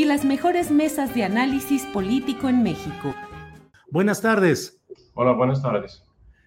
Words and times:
y 0.00 0.06
las 0.06 0.24
mejores 0.24 0.70
mesas 0.70 1.14
de 1.14 1.24
análisis 1.24 1.84
político 1.84 2.48
en 2.48 2.62
México. 2.62 3.14
Buenas 3.90 4.22
tardes. 4.22 4.80
Hola, 5.12 5.32
buenas 5.32 5.60
tardes. 5.60 6.02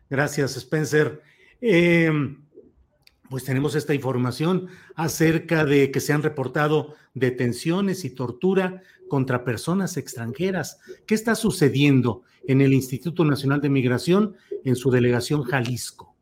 Gracias, 0.10 0.58
Spencer. 0.58 1.22
Eh, 1.62 2.36
pues 3.30 3.46
tenemos 3.46 3.76
esta 3.76 3.94
información 3.94 4.70
acerca 4.96 5.66
de 5.66 5.92
que 5.92 6.00
se 6.00 6.14
han 6.14 6.24
reportado 6.24 6.96
detenciones 7.14 8.06
y 8.06 8.16
tortura 8.16 8.82
contra 9.08 9.44
personas 9.44 9.98
extranjeras. 9.98 10.80
¿Qué 11.06 11.14
está 11.14 11.36
sucediendo 11.36 12.24
en 12.48 12.60
el 12.60 12.74
Instituto 12.74 13.24
Nacional 13.24 13.62
de 13.62 13.70
Migración 13.70 14.36
en 14.66 14.76
su 14.76 14.90
delegación 14.90 15.44
Jalisco? 15.44 16.16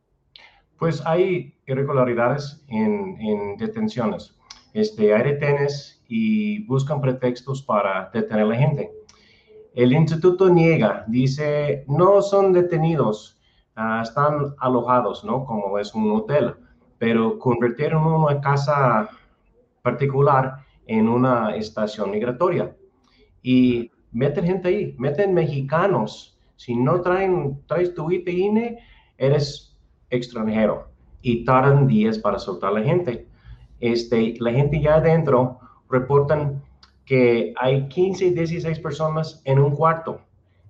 Pues 0.77 1.01
hay 1.05 1.55
irregularidades 1.65 2.61
en, 2.67 3.15
en 3.21 3.55
detenciones. 3.55 4.35
Este, 4.73 5.13
hay 5.13 5.23
retenes 5.23 6.00
y 6.13 6.65
buscan 6.65 6.99
pretextos 6.99 7.61
para 7.61 8.09
detener 8.13 8.43
a 8.43 8.47
la 8.47 8.55
gente. 8.57 8.91
El 9.73 9.93
instituto 9.93 10.49
niega, 10.49 11.05
dice, 11.07 11.85
no 11.87 12.21
son 12.21 12.51
detenidos, 12.51 13.39
ah, 13.77 14.01
están 14.03 14.53
alojados, 14.59 15.23
¿no? 15.23 15.45
Como 15.45 15.79
es 15.79 15.95
un 15.95 16.11
hotel, 16.11 16.55
pero 16.97 17.39
convirtieron 17.39 18.05
una 18.05 18.41
casa 18.41 19.09
particular 19.81 20.57
en 20.85 21.07
una 21.07 21.55
estación 21.55 22.11
migratoria. 22.11 22.75
Y 23.41 23.89
meten 24.11 24.45
gente 24.45 24.67
ahí, 24.67 24.95
meten 24.97 25.33
mexicanos. 25.33 26.37
Si 26.57 26.75
no 26.75 26.99
traen, 26.99 27.61
traes 27.67 27.95
tu 27.95 28.11
ITINE, 28.11 28.79
eres 29.17 29.77
extranjero. 30.09 30.89
Y 31.21 31.45
tardan 31.45 31.87
días 31.87 32.19
para 32.19 32.37
soltar 32.37 32.71
a 32.71 32.79
la 32.79 32.83
gente. 32.83 33.25
Este, 33.79 34.35
la 34.39 34.51
gente 34.51 34.81
ya 34.81 34.95
adentro 34.95 35.61
reportan 35.91 36.63
que 37.05 37.53
hay 37.57 37.87
15, 37.87 38.31
16 38.31 38.79
personas 38.79 39.41
en 39.45 39.59
un 39.59 39.75
cuarto. 39.75 40.21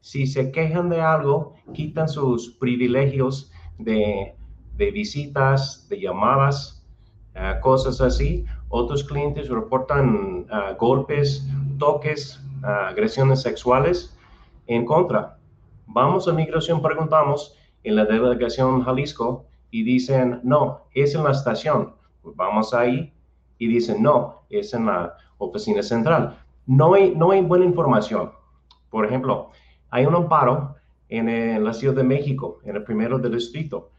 Si 0.01 0.25
se 0.25 0.51
quejan 0.51 0.89
de 0.89 0.99
algo, 1.01 1.53
quitan 1.73 2.09
sus 2.09 2.55
privilegios 2.57 3.51
de, 3.77 4.35
de 4.75 4.91
visitas, 4.91 5.87
de 5.89 5.99
llamadas, 5.99 6.83
uh, 7.35 7.59
cosas 7.61 8.01
así. 8.01 8.45
Otros 8.69 9.03
clientes 9.03 9.49
reportan 9.49 10.47
uh, 10.49 10.75
golpes, 10.77 11.45
toques, 11.77 12.41
uh, 12.63 12.89
agresiones 12.89 13.41
sexuales 13.41 14.17
en 14.67 14.85
contra. 14.85 15.37
Vamos 15.85 16.27
a 16.27 16.33
migración, 16.33 16.81
preguntamos 16.81 17.55
en 17.83 17.97
la 17.97 18.05
delegación 18.05 18.83
Jalisco 18.83 19.45
y 19.69 19.83
dicen, 19.83 20.39
no, 20.43 20.85
es 20.93 21.13
en 21.15 21.23
la 21.23 21.31
estación. 21.31 21.93
Pues 22.21 22.35
vamos 22.35 22.73
ahí 22.73 23.13
y 23.61 23.67
dicen, 23.67 24.01
no, 24.01 24.41
es 24.49 24.73
en 24.73 24.87
la 24.87 25.15
oficina 25.37 25.83
central. 25.83 26.35
No 26.65 26.95
hay, 26.95 27.13
no 27.15 27.29
hay 27.29 27.41
buena 27.41 27.63
información. 27.63 28.31
Por 28.89 29.05
ejemplo, 29.05 29.51
hay 29.91 30.07
un 30.07 30.15
amparo 30.15 30.77
en, 31.09 31.29
en 31.29 31.63
la 31.63 31.71
Ciudad 31.71 31.93
de 31.93 32.03
México, 32.03 32.57
en 32.63 32.77
el 32.77 32.83
primero 32.83 33.19
del 33.19 33.33
distrito, 33.33 33.91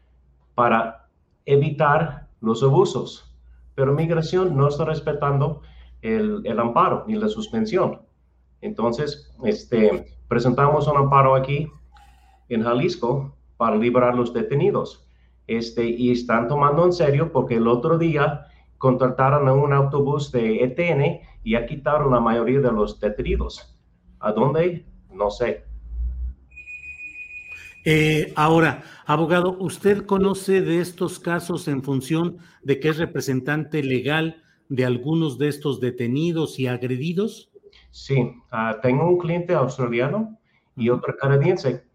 para 0.53 1.07
evitar 1.45 2.27
los 2.41 2.61
abusos, 2.61 3.33
pero 3.73 3.93
migración 3.93 4.57
no 4.57 4.67
está 4.67 4.83
respetando 4.83 5.61
el, 6.01 6.41
el 6.43 6.59
amparo 6.59 7.05
ni 7.07 7.15
la 7.15 7.29
suspensión. 7.29 8.01
Entonces, 8.59 9.33
este, 9.45 10.17
presentamos 10.27 10.89
un 10.89 10.97
amparo 10.97 11.35
aquí 11.35 11.71
en 12.49 12.63
Jalisco 12.63 13.33
para 13.55 13.77
liberar 13.77 14.13
los 14.13 14.33
detenidos. 14.33 15.07
Este, 15.47 15.85
y 15.85 16.11
están 16.11 16.49
tomando 16.49 16.83
en 16.83 16.91
serio 16.91 17.31
porque 17.31 17.55
el 17.55 17.69
otro 17.69 17.97
día 17.97 18.47
contrataron 18.83 19.47
a 19.47 19.53
un 19.53 19.71
autobús 19.71 20.29
de 20.33 20.61
ETN 20.61 21.21
y 21.41 21.51
ya 21.51 21.65
quitaron 21.65 22.11
la 22.11 22.19
mayoría 22.19 22.59
de 22.59 22.69
los 22.69 22.99
detenidos. 22.99 23.73
¿A 24.19 24.33
dónde? 24.33 24.85
No 25.09 25.31
sé. 25.31 25.63
Eh, 27.85 28.33
ahora, 28.35 28.83
abogado, 29.05 29.55
¿usted 29.57 30.05
conoce 30.05 30.59
de 30.59 30.81
estos 30.81 31.17
casos 31.17 31.69
en 31.69 31.81
función 31.81 32.39
de 32.61 32.81
que 32.81 32.89
es 32.89 32.97
representante 32.97 33.81
legal 33.81 34.43
de 34.67 34.83
algunos 34.83 35.37
de 35.37 35.47
estos 35.47 35.79
detenidos 35.79 36.59
y 36.59 36.67
agredidos? 36.67 37.53
Sí, 37.89 38.19
uh, 38.19 38.81
tengo 38.81 39.07
un 39.07 39.17
cliente 39.17 39.53
australiano 39.53 40.37
y 40.75 40.89
otro 40.89 41.15
canadiense. 41.15 41.85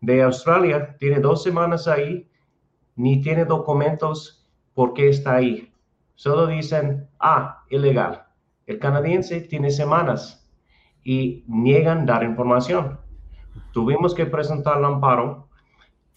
De 0.00 0.22
Australia, 0.22 0.96
tiene 0.98 1.20
dos 1.20 1.42
semanas 1.42 1.86
ahí, 1.86 2.26
ni 2.96 3.20
tiene 3.20 3.44
documentos 3.44 4.48
por 4.72 4.94
qué 4.94 5.10
está 5.10 5.34
ahí. 5.34 5.70
Solo 6.18 6.48
dicen, 6.48 7.08
ah, 7.20 7.62
ilegal. 7.70 8.24
El 8.66 8.80
canadiense 8.80 9.40
tiene 9.42 9.70
semanas 9.70 10.50
y 11.04 11.44
niegan 11.46 12.06
dar 12.06 12.24
información. 12.24 12.98
Tuvimos 13.72 14.16
que 14.16 14.26
presentar 14.26 14.78
el 14.78 14.84
amparo 14.84 15.48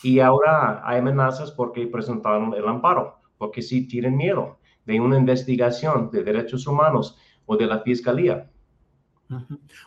y 0.02 0.20
ahora 0.20 0.82
hay 0.84 0.98
amenazas 0.98 1.52
porque 1.52 1.86
presentaron 1.86 2.52
el 2.56 2.68
amparo, 2.68 3.20
porque 3.38 3.62
sí 3.62 3.88
tienen 3.88 4.18
miedo 4.18 4.58
de 4.86 5.00
una 5.00 5.20
investigación 5.20 6.10
de 6.10 6.24
derechos 6.24 6.66
humanos 6.66 7.20
o 7.46 7.56
de 7.56 7.68
la 7.68 7.82
fiscalía. 7.82 8.50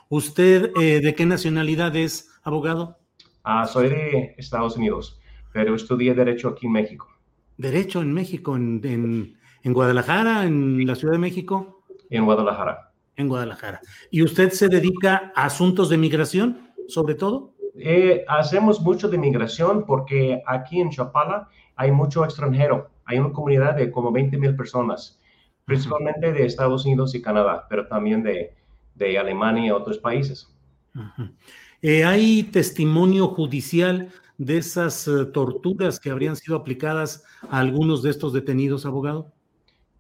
¿Usted 0.09 0.71
eh, 0.81 1.01
de 1.01 1.15
qué 1.17 1.27
nacionalidad 1.27 1.97
es, 1.97 2.31
abogado? 2.45 2.99
Ah, 3.43 3.67
soy 3.67 3.89
de 3.89 4.35
Estados 4.39 4.77
Unidos, 4.77 5.21
pero 5.53 5.75
estudié 5.75 6.15
Derecho 6.15 6.51
aquí 6.51 6.67
en 6.67 6.73
México. 6.73 7.09
¿Derecho 7.59 8.01
en 8.01 8.13
México? 8.13 8.55
¿En, 8.55 8.81
en, 8.85 9.44
en 9.65 9.73
Guadalajara? 9.73 10.45
¿En 10.45 10.87
la 10.87 10.95
Ciudad 10.95 11.15
de 11.15 11.19
México? 11.19 11.83
En 12.11 12.25
Guadalajara. 12.25 12.93
En 13.17 13.29
Guadalajara. 13.29 13.81
¿Y 14.11 14.23
usted 14.23 14.51
se 14.51 14.69
dedica 14.69 15.33
a 15.35 15.47
asuntos 15.47 15.89
de 15.89 15.97
migración, 15.97 16.71
sobre 16.87 17.15
todo? 17.15 17.55
Eh, 17.77 18.25
hacemos 18.29 18.81
mucho 18.81 19.09
de 19.09 19.19
migración 19.19 19.85
porque 19.85 20.43
aquí 20.47 20.81
en 20.81 20.91
Chapala 20.91 21.49
hay 21.75 21.91
mucho 21.91 22.25
extranjero. 22.25 22.91
Hay 23.07 23.19
una 23.19 23.33
comunidad 23.33 23.75
de 23.75 23.91
como 23.91 24.13
20 24.13 24.37
mil 24.39 24.55
personas, 24.55 25.21
principalmente 25.65 26.33
de 26.33 26.47
Estados 26.47 26.85
Unidos 26.85 27.15
y 27.15 27.23
Canadá, 27.23 27.67
pero 27.69 27.89
también 27.89 28.23
de, 28.23 28.55
de 28.95 29.19
Alemania 29.19 29.67
y 29.67 29.71
otros 29.71 29.99
países. 29.99 30.55
Eh, 31.83 32.05
¿Hay 32.05 32.45
testimonio 32.45 33.29
judicial 33.29 34.11
de 34.39 34.59
esas 34.59 35.09
uh, 35.09 35.31
torturas 35.33 36.01
que 36.01 36.11
habrían 36.11 36.37
sido 36.37 36.57
aplicadas 36.57 37.25
a 37.49 37.59
algunos 37.59 38.03
de 38.03 38.11
estos 38.11 38.33
detenidos, 38.33 38.87
abogado? 38.87 39.33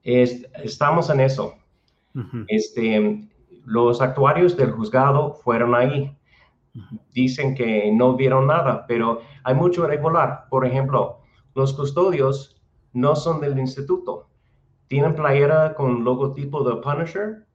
Es, 0.05 0.47
estamos 0.62 1.11
en 1.11 1.21
eso. 1.21 1.55
Uh 2.15 2.21
-huh. 2.21 2.45
este, 2.49 3.29
los 3.65 4.01
actuarios 4.01 4.56
del 4.56 4.73
juzgado 4.73 5.35
fueron 5.45 5.75
ahí. 5.75 6.17
Uh 6.75 6.81
-huh. 6.81 7.01
Dicen 7.12 7.55
que 7.55 7.91
no 7.93 8.17
vieron 8.17 8.47
nada, 8.47 8.87
pero 8.87 9.21
hay 9.45 9.55
mucho 9.55 9.85
irregular. 9.85 10.47
Por 10.51 10.67
ejemplo, 10.67 11.19
los 11.55 11.73
custodios 11.75 12.56
no 12.93 13.17
son 13.17 13.41
del 13.41 13.59
instituto. 13.59 14.29
tienen 14.89 15.15
playera 15.15 15.75
con 15.75 16.05
logotipo 16.05 16.62
de 16.65 16.77
Punisher 16.81 17.47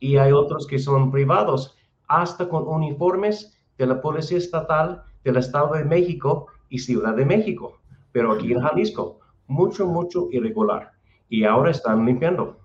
y 0.00 0.16
hay 0.16 0.32
otros 0.32 0.66
que 0.66 0.78
son 0.78 1.10
privados, 1.10 1.76
hasta 2.08 2.48
con 2.48 2.66
uniformes 2.66 3.56
de 3.78 3.86
la 3.86 4.00
Policía 4.00 4.38
Estatal 4.38 5.02
del 5.24 5.36
Estado 5.36 5.74
de 5.74 5.84
México 5.84 6.46
y 6.68 6.78
Ciudad 6.78 7.14
de 7.14 7.24
México. 7.26 7.80
Pero 8.12 8.32
aquí 8.32 8.52
en 8.52 8.60
Jalisco, 8.60 9.20
mucho, 9.46 9.86
mucho 9.86 10.28
irregular. 10.32 10.92
Y 11.30 11.44
ahora 11.44 11.70
están 11.70 12.04
limpiando. 12.04 12.60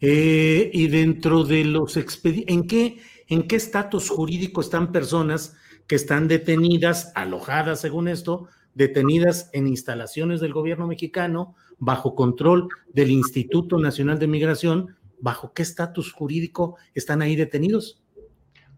Eh, 0.00 0.70
y 0.72 0.88
dentro 0.88 1.44
de 1.44 1.64
los 1.64 1.96
expedientes, 1.96 2.54
¿en 2.54 2.66
qué 2.66 3.00
en 3.28 3.46
qué 3.46 3.56
estatus 3.56 4.08
jurídico 4.08 4.60
están 4.60 4.90
personas 4.90 5.56
que 5.86 5.96
están 5.96 6.28
detenidas, 6.28 7.12
alojadas 7.14 7.80
según 7.80 8.08
esto, 8.08 8.48
detenidas 8.74 9.50
en 9.52 9.66
instalaciones 9.66 10.40
del 10.40 10.52
gobierno 10.52 10.86
mexicano, 10.86 11.54
bajo 11.78 12.14
control 12.14 12.68
del 12.92 13.10
Instituto 13.10 13.78
Nacional 13.78 14.18
de 14.18 14.26
Migración, 14.26 14.96
¿bajo 15.20 15.52
qué 15.52 15.62
estatus 15.62 16.12
jurídico 16.12 16.76
están 16.94 17.22
ahí 17.22 17.36
detenidos? 17.36 18.02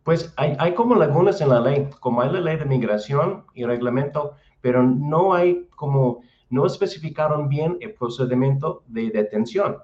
Pues 0.03 0.33
hay, 0.37 0.57
hay, 0.59 0.75
como 0.75 0.95
lagunas 0.97 1.41
en 1.41 1.51
la 1.51 1.61
ley, 1.61 1.89
como 2.01 2.23
hay 2.23 2.33
la 2.33 2.41
ley 2.41 2.57
de 2.57 2.65
migración 2.65 3.45
y 3.55 3.65
reglamento, 3.65 4.35
pero 4.61 4.83
no 4.83 5.35
hay 5.35 5.69
como, 5.77 6.23
no 6.51 6.67
especificaron 6.67 7.49
bien 7.49 7.79
el 7.81 7.95
procedimiento 7.95 8.83
de 8.89 9.11
detención. 9.11 9.79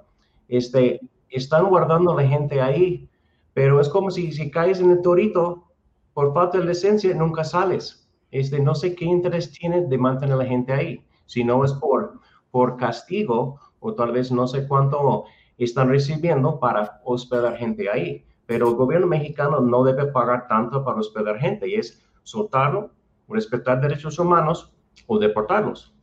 Este, 0.48 1.00
están 1.30 1.68
guardando 1.68 2.14
la 2.14 2.26
gente 2.26 2.60
ahí, 2.60 3.08
pero 3.54 3.80
es 3.80 3.88
como 3.88 4.10
si, 4.10 4.32
si 4.32 4.50
caes 4.50 4.80
en 4.80 4.90
el 4.90 5.00
torito, 5.00 5.64
por 6.12 6.34
falta 6.34 6.58
de 6.58 6.64
licencia, 6.64 7.14
nunca 7.14 7.44
sales. 7.44 8.08
Este, 8.30 8.60
no 8.60 8.74
sé 8.74 8.94
qué 8.94 9.04
interés 9.04 9.52
tiene 9.52 9.86
de 9.86 9.98
mantener 9.98 10.36
la 10.36 10.44
gente 10.44 10.72
ahí, 10.72 11.04
si 11.26 11.44
no 11.44 11.64
es 11.64 11.72
por, 11.72 12.20
por 12.50 12.76
castigo 12.76 13.60
o 13.80 13.94
tal 13.94 14.12
vez 14.12 14.32
no 14.32 14.46
sé 14.46 14.66
cuánto 14.66 15.24
están 15.58 15.88
recibiendo 15.88 16.58
para 16.58 17.00
hospedar 17.04 17.56
gente 17.56 17.88
ahí. 17.88 18.24
Pero 18.46 18.68
el 18.68 18.74
gobierno 18.74 19.06
mexicano 19.06 19.60
no 19.60 19.84
debe 19.84 20.06
pagar 20.06 20.46
tanto 20.48 20.84
para 20.84 20.98
hospedar 20.98 21.38
gente 21.38 21.68
y 21.68 21.74
es 21.74 22.04
soltarlo, 22.22 22.90
respetar 23.28 23.80
derechos 23.80 24.18
humanos 24.18 24.72
o 25.06 25.18
deportarlos. 25.18 25.95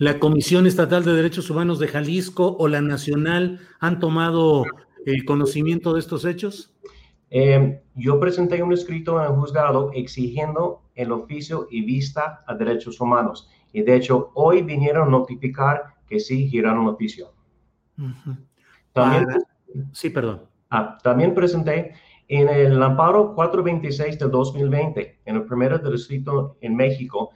¿La 0.00 0.20
Comisión 0.20 0.68
Estatal 0.68 1.04
de 1.04 1.12
Derechos 1.12 1.50
Humanos 1.50 1.80
de 1.80 1.88
Jalisco 1.88 2.56
o 2.60 2.68
la 2.68 2.80
Nacional 2.80 3.58
han 3.80 3.98
tomado 3.98 4.64
el 5.04 5.24
conocimiento 5.24 5.92
de 5.92 5.98
estos 5.98 6.24
hechos? 6.24 6.72
Eh, 7.30 7.82
yo 7.96 8.20
presenté 8.20 8.62
un 8.62 8.72
escrito 8.72 9.18
en 9.18 9.26
el 9.26 9.36
juzgado 9.36 9.90
exigiendo 9.92 10.82
el 10.94 11.10
oficio 11.10 11.66
y 11.68 11.84
vista 11.84 12.44
a 12.46 12.54
derechos 12.54 13.00
humanos. 13.00 13.50
Y 13.72 13.82
de 13.82 13.96
hecho, 13.96 14.30
hoy 14.34 14.62
vinieron 14.62 15.08
a 15.08 15.10
notificar 15.10 15.94
que 16.06 16.20
sí 16.20 16.48
giraron 16.48 16.86
oficio. 16.86 17.32
también, 18.92 19.26
sí, 19.90 20.10
perdón. 20.10 20.42
Ah, 20.70 20.96
también 21.02 21.34
presenté 21.34 21.94
en 22.28 22.48
el 22.48 22.80
amparo 22.80 23.34
426 23.34 24.16
del 24.16 24.30
2020, 24.30 25.22
en 25.24 25.36
el 25.36 25.44
primer 25.44 25.82
distrito 25.90 26.56
en 26.60 26.76
México, 26.76 27.30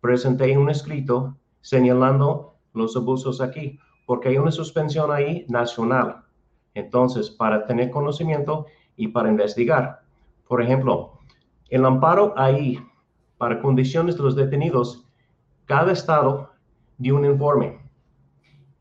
presenté 0.00 0.56
un 0.56 0.70
escrito 0.70 1.36
señalando 1.64 2.54
los 2.74 2.96
abusos 2.96 3.40
aquí, 3.40 3.78
porque 4.06 4.28
hay 4.28 4.38
una 4.38 4.52
suspensión 4.52 5.10
ahí 5.10 5.44
nacional. 5.48 6.24
Entonces, 6.74 7.30
para 7.30 7.66
tener 7.66 7.90
conocimiento, 7.90 8.66
y 8.96 9.08
para 9.08 9.28
investigar. 9.28 10.02
Por 10.48 10.62
ejemplo, 10.62 11.18
el 11.68 11.84
amparo 11.84 12.34
ahí 12.36 12.80
para 13.38 13.60
condiciones 13.60 14.16
de 14.16 14.22
los 14.22 14.36
detenidos, 14.36 15.04
cada 15.64 15.92
estado 15.92 16.50
dio 16.98 17.16
un 17.16 17.24
informe. 17.24 17.80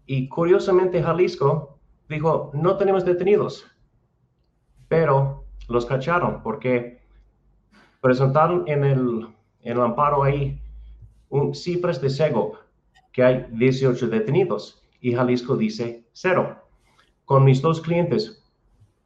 Y 0.05 0.27
curiosamente 0.27 1.01
Jalisco 1.01 1.79
dijo, 2.09 2.51
no 2.53 2.77
tenemos 2.77 3.05
detenidos, 3.05 3.65
pero 4.87 5.45
los 5.69 5.85
cacharon 5.85 6.43
porque 6.43 7.01
presentaron 8.01 8.65
en 8.67 8.83
el, 8.83 9.27
en 9.61 9.77
el 9.77 9.81
amparo 9.81 10.23
ahí 10.23 10.61
un 11.29 11.55
cifras 11.55 11.99
de 12.01 12.09
SEGO, 12.09 12.59
que 13.13 13.23
hay 13.23 13.45
18 13.51 14.07
detenidos 14.07 14.83
y 14.99 15.13
Jalisco 15.13 15.55
dice 15.55 16.03
cero. 16.11 16.57
Con 17.25 17.45
mis 17.45 17.61
dos 17.61 17.79
clientes, 17.79 18.43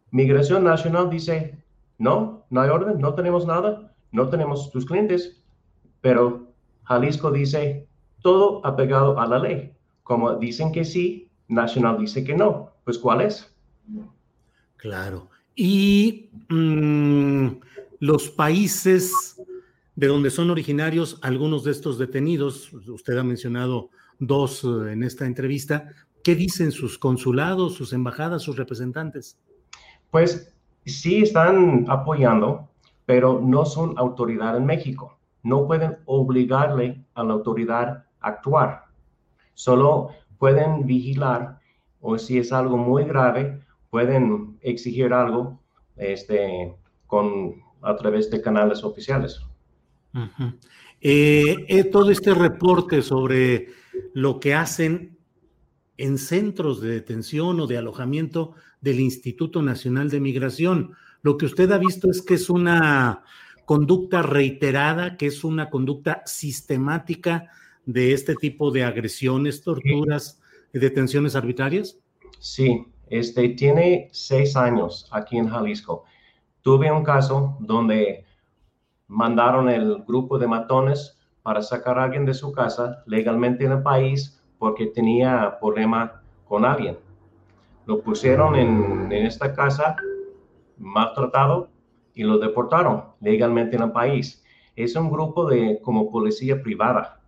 Migración 0.09 0.63
Nacional 0.63 1.09
dice, 1.09 1.61
no, 1.99 2.45
no 2.49 2.61
hay 2.61 2.69
orden, 2.69 2.99
no 2.99 3.13
tenemos 3.13 3.45
nada, 3.45 3.93
no 4.11 4.29
tenemos 4.29 4.71
tus 4.71 4.85
clientes, 4.85 5.43
pero 6.01 6.47
Jalisco 6.83 7.31
dice, 7.31 7.87
todo 8.21 8.65
apegado 8.65 9.19
a 9.19 9.27
la 9.27 9.39
ley. 9.39 9.73
Como 10.03 10.33
dicen 10.35 10.71
que 10.71 10.85
sí, 10.85 11.29
Nacional 11.47 11.99
dice 11.99 12.23
que 12.23 12.35
no. 12.35 12.71
Pues 12.85 12.97
¿cuál 12.97 13.21
es? 13.21 13.53
Claro. 14.77 15.29
Y 15.55 16.29
mm, 16.49 17.47
los 17.99 18.29
países 18.29 19.36
de 19.97 20.07
donde 20.07 20.29
son 20.29 20.51
originarios 20.51 21.19
algunos 21.23 21.63
de 21.63 21.71
estos 21.71 21.97
detenidos, 21.97 22.71
usted 22.71 23.17
ha 23.17 23.23
mencionado 23.23 23.89
dos 24.19 24.63
eh, 24.63 24.93
en 24.93 25.01
esta 25.01 25.25
entrevista, 25.25 25.89
¿qué 26.23 26.35
dicen 26.35 26.71
sus 26.71 26.99
consulados, 26.99 27.73
sus 27.73 27.93
embajadas, 27.93 28.43
sus 28.43 28.57
representantes? 28.57 29.39
Pues 30.11 30.53
sí 30.85 31.23
están 31.23 31.85
apoyando, 31.89 32.69
pero 33.07 33.41
no 33.41 33.65
son 33.65 33.97
autoridad 33.97 34.55
en 34.55 34.67
México. 34.67 35.17
No 35.41 35.65
pueden 35.65 35.97
obligarle 36.05 37.03
a 37.15 37.23
la 37.23 37.33
autoridad 37.33 38.05
a 38.21 38.27
actuar. 38.27 38.83
Solo 39.55 40.11
pueden 40.37 40.85
vigilar 40.85 41.59
o 42.01 42.19
si 42.19 42.37
es 42.37 42.53
algo 42.53 42.77
muy 42.77 43.03
grave, 43.03 43.63
pueden 43.89 44.59
exigir 44.61 45.11
algo 45.11 45.59
este, 45.95 46.75
con, 47.07 47.55
a 47.81 47.95
través 47.95 48.29
de 48.29 48.43
canales 48.43 48.83
oficiales. 48.83 49.41
Eh, 51.01 51.65
eh, 51.67 51.83
todo 51.85 52.11
este 52.11 52.33
reporte 52.33 53.01
sobre 53.01 53.67
lo 54.13 54.39
que 54.39 54.53
hacen 54.53 55.17
en 55.97 56.17
centros 56.17 56.81
de 56.81 56.89
detención 56.89 57.59
o 57.59 57.67
de 57.67 57.77
alojamiento 57.77 58.53
del 58.81 58.99
Instituto 58.99 59.61
Nacional 59.61 60.09
de 60.09 60.19
Migración. 60.19 60.93
Lo 61.21 61.37
que 61.37 61.45
usted 61.45 61.71
ha 61.71 61.77
visto 61.77 62.09
es 62.09 62.21
que 62.21 62.35
es 62.35 62.49
una 62.49 63.23
conducta 63.65 64.21
reiterada, 64.21 65.17
que 65.17 65.27
es 65.27 65.43
una 65.43 65.69
conducta 65.69 66.23
sistemática 66.25 67.49
de 67.85 68.13
este 68.13 68.35
tipo 68.35 68.71
de 68.71 68.83
agresiones, 68.83 69.61
torturas 69.61 70.39
y 70.73 70.79
detenciones 70.79 71.35
arbitrarias. 71.35 71.97
Sí, 72.39 72.85
este 73.09 73.49
tiene 73.49 74.09
seis 74.11 74.55
años 74.55 75.07
aquí 75.11 75.37
en 75.37 75.49
Jalisco. 75.49 76.05
Tuve 76.61 76.91
un 76.91 77.03
caso 77.03 77.57
donde 77.59 78.26
mandaron 79.07 79.69
el 79.69 80.03
grupo 80.07 80.37
de 80.37 80.47
matones 80.47 81.17
para 81.43 81.61
sacar 81.61 81.97
a 81.99 82.03
alguien 82.03 82.25
de 82.25 82.33
su 82.33 82.51
casa 82.51 83.03
legalmente 83.05 83.65
en 83.65 83.71
el 83.71 83.83
país 83.83 84.41
porque 84.57 84.87
tenía 84.87 85.57
problema 85.59 86.21
con 86.47 86.65
alguien 86.65 86.97
lo 87.87 88.01
pusieron 88.01 88.55
en, 88.55 89.11
esta 89.11 89.53
casa 89.53 89.95
maltratado 90.77 91.69
y 92.13 92.23
lo 92.23 92.37
deportaron 92.37 93.05
legalmente 93.21 93.77
en 93.77 93.83
el 93.83 93.91
país. 93.91 94.43
Es 94.75 94.95
un 94.95 95.09
grupo 95.09 95.49
de 95.49 95.79
como 95.81 96.11
policía 96.11 96.61
privada. 96.61 97.21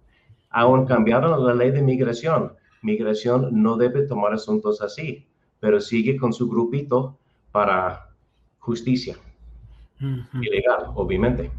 Aún 0.49 0.85
cambiaron 0.85 1.45
la 1.45 1.53
ley 1.53 1.71
de 1.71 1.81
migración. 1.81 2.53
Migración 2.81 3.49
no 3.63 3.77
debe 3.77 4.05
tomar 4.05 4.33
asuntos 4.33 4.81
así, 4.81 5.25
pero 5.59 5.79
sigue 5.79 6.17
con 6.17 6.33
su 6.33 6.49
grupito 6.49 7.17
para 7.51 8.09
justicia. 8.59 9.15
Ilegal, 9.99 10.91
obviamente. 10.95 11.51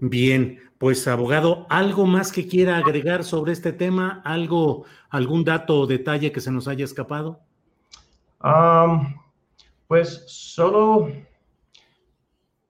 Bien, 0.00 0.58
pues 0.78 1.06
abogado, 1.08 1.66
¿algo 1.70 2.06
más 2.06 2.32
que 2.32 2.46
quiera 2.46 2.76
agregar 2.76 3.24
sobre 3.24 3.52
este 3.52 3.72
tema? 3.72 4.20
¿Algo, 4.24 4.84
algún 5.08 5.44
dato 5.44 5.80
o 5.80 5.86
detalle 5.86 6.32
que 6.32 6.40
se 6.40 6.50
nos 6.50 6.68
haya 6.68 6.84
escapado? 6.84 7.40
pues 9.88 10.24
solo 10.26 11.08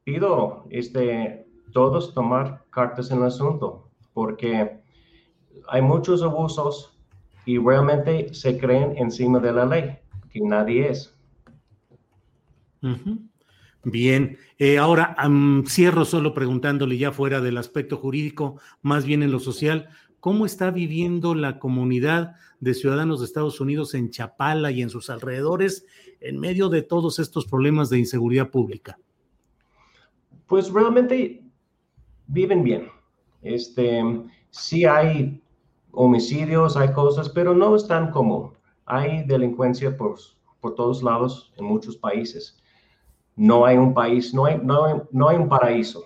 pido 0.04 0.64
este, 0.70 1.46
todos 1.72 2.14
tomar 2.14 2.62
cartas 2.70 3.10
en 3.10 3.18
el 3.18 3.24
asunto, 3.24 3.88
porque 4.12 4.78
hay 5.68 5.82
muchos 5.82 6.22
abusos 6.22 6.96
y 7.46 7.58
realmente 7.58 8.32
se 8.32 8.58
creen 8.58 8.96
encima 8.96 9.40
de 9.40 9.52
la 9.52 9.66
ley, 9.66 9.98
que 10.30 10.40
nadie 10.40 10.90
es. 10.90 11.12
Bien, 13.84 14.38
eh, 14.58 14.78
ahora 14.78 15.14
cierro 15.66 16.04
solo 16.04 16.32
preguntándole 16.32 16.96
ya 16.96 17.12
fuera 17.12 17.40
del 17.40 17.58
aspecto 17.58 17.98
jurídico, 17.98 18.58
más 18.80 19.04
bien 19.04 19.22
en 19.22 19.30
lo 19.30 19.40
social, 19.40 19.88
¿cómo 20.20 20.46
está 20.46 20.70
viviendo 20.70 21.34
la 21.34 21.58
comunidad 21.58 22.36
de 22.60 22.72
ciudadanos 22.72 23.20
de 23.20 23.26
Estados 23.26 23.60
Unidos 23.60 23.92
en 23.94 24.10
Chapala 24.10 24.70
y 24.70 24.80
en 24.80 24.88
sus 24.88 25.10
alrededores 25.10 25.84
en 26.20 26.40
medio 26.40 26.70
de 26.70 26.82
todos 26.82 27.18
estos 27.18 27.46
problemas 27.46 27.90
de 27.90 27.98
inseguridad 27.98 28.50
pública? 28.50 28.98
Pues 30.46 30.70
realmente 30.70 31.44
viven 32.26 32.64
bien. 32.64 32.88
Este, 33.42 34.02
sí 34.50 34.86
hay 34.86 35.42
homicidios, 35.90 36.76
hay 36.78 36.92
cosas, 36.92 37.28
pero 37.28 37.54
no 37.54 37.76
es 37.76 37.86
tan 37.86 38.10
común. 38.10 38.52
Hay 38.86 39.24
delincuencia 39.24 39.94
por, 39.94 40.16
por 40.60 40.74
todos 40.74 41.02
lados 41.02 41.52
en 41.58 41.66
muchos 41.66 41.98
países. 41.98 42.62
No 43.36 43.64
hay 43.64 43.76
un 43.76 43.92
país, 43.92 44.32
no 44.32 44.44
hay, 44.44 44.60
no 44.62 45.28
un 45.28 45.48
paraíso. 45.48 46.04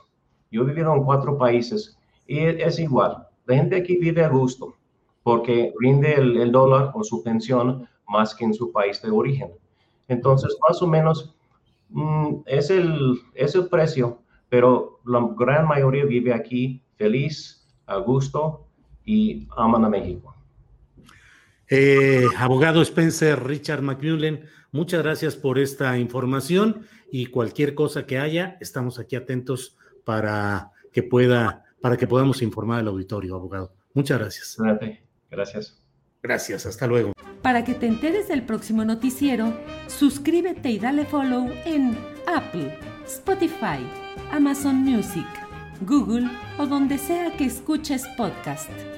Yo 0.51 0.63
he 0.63 0.67
vivido 0.67 0.95
en 0.95 1.05
cuatro 1.05 1.37
países 1.37 1.99
y 2.27 2.39
es 2.39 2.79
igual. 2.79 3.27
La 3.47 3.57
gente 3.57 3.77
aquí 3.77 3.97
vive 3.97 4.25
a 4.25 4.29
gusto 4.29 4.75
porque 5.23 5.75
rinde 5.79 6.15
el, 6.15 6.51
dólar 6.53 6.91
o 6.95 7.05
su 7.05 7.23
pensión 7.23 7.87
más 8.07 8.35
que 8.35 8.45
en 8.45 8.55
su 8.55 8.73
país 8.73 9.03
de 9.03 9.11
origen. 9.11 9.53
Entonces, 10.09 10.57
más 10.67 10.81
o 10.81 10.87
menos 10.87 11.35
mm, 11.91 12.37
es, 12.47 12.71
el, 12.71 13.21
es 13.35 13.55
el 13.55 13.69
precio, 13.69 14.23
pero 14.49 15.01
la 15.05 15.29
gran 15.37 15.69
mayoría 15.69 16.07
vive 16.07 16.33
aquí 16.33 16.83
feliz, 16.97 17.69
a 17.87 17.97
gusto 17.99 18.67
y 19.05 19.47
aman 19.57 19.85
a 19.85 19.89
México. 19.89 20.35
Eh, 21.71 22.25
abogado 22.39 22.81
Spencer 22.83 23.45
Richard 23.45 23.83
McMullen, 23.83 24.45
muchas 24.73 25.03
gracias 25.03 25.37
por 25.37 25.59
esta 25.59 25.99
información 25.99 26.87
y 27.11 27.27
cualquier 27.27 27.75
cosa 27.75 28.07
que 28.07 28.19
haya, 28.19 28.57
estamos 28.61 28.99
aquí 28.99 29.17
atentos 29.17 29.77
para 30.05 30.71
que 30.93 31.03
pueda, 31.03 31.65
para 31.81 31.97
que 31.97 32.07
podamos 32.07 32.43
informar 32.43 32.81
al 32.81 32.89
auditorio, 32.89 33.35
abogado. 33.35 33.75
Muchas 33.95 34.19
gracias. 34.19 34.57
Gracias. 35.31 35.83
Gracias, 36.23 36.67
hasta 36.67 36.87
luego. 36.87 37.13
Para 37.43 37.65
que 37.65 37.75
te 37.75 37.87
enteres 37.87 38.29
del 38.29 38.45
próximo 38.45 38.85
noticiero, 38.85 39.55
suscríbete 39.87 40.71
y 40.71 40.79
dale 40.79 41.05
follow 41.05 41.49
en 41.65 41.97
Apple, 42.27 42.77
Spotify, 43.07 43.79
Amazon 44.33 44.77
Music, 44.77 45.27
Google 45.83 46.29
o 46.59 46.67
donde 46.67 46.99
sea 46.99 47.37
que 47.37 47.45
escuches 47.45 48.07
podcast. 48.17 48.98